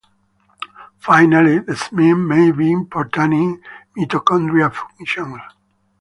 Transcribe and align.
Finally, 0.97 1.59
desmin 1.59 2.25
may 2.27 2.51
be 2.51 2.71
important 2.71 3.33
in 3.35 3.63
mitochondria 3.95 4.73
function. 4.73 5.39